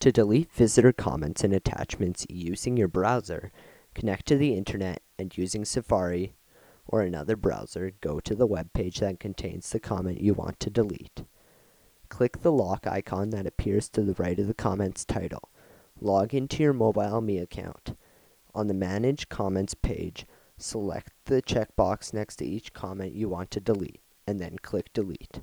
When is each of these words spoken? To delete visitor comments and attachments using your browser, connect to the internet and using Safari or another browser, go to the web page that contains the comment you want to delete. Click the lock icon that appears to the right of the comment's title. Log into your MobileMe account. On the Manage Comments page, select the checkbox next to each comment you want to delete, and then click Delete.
To 0.00 0.12
delete 0.12 0.52
visitor 0.52 0.92
comments 0.92 1.42
and 1.42 1.54
attachments 1.54 2.26
using 2.28 2.76
your 2.76 2.88
browser, 2.88 3.50
connect 3.94 4.26
to 4.26 4.36
the 4.36 4.54
internet 4.54 5.02
and 5.18 5.36
using 5.36 5.64
Safari 5.64 6.34
or 6.86 7.00
another 7.00 7.34
browser, 7.34 7.92
go 8.00 8.20
to 8.20 8.34
the 8.34 8.46
web 8.46 8.72
page 8.72 9.00
that 9.00 9.18
contains 9.18 9.70
the 9.70 9.80
comment 9.80 10.20
you 10.20 10.34
want 10.34 10.60
to 10.60 10.70
delete. 10.70 11.24
Click 12.08 12.42
the 12.42 12.52
lock 12.52 12.86
icon 12.86 13.30
that 13.30 13.46
appears 13.46 13.88
to 13.88 14.02
the 14.02 14.14
right 14.14 14.38
of 14.38 14.46
the 14.46 14.54
comment's 14.54 15.04
title. 15.04 15.50
Log 16.00 16.34
into 16.34 16.62
your 16.62 16.74
MobileMe 16.74 17.42
account. 17.42 17.96
On 18.54 18.68
the 18.68 18.74
Manage 18.74 19.28
Comments 19.28 19.74
page, 19.74 20.26
select 20.56 21.12
the 21.24 21.42
checkbox 21.42 22.12
next 22.12 22.36
to 22.36 22.46
each 22.46 22.72
comment 22.72 23.14
you 23.14 23.28
want 23.28 23.50
to 23.50 23.60
delete, 23.60 24.00
and 24.26 24.38
then 24.38 24.56
click 24.62 24.92
Delete. 24.92 25.40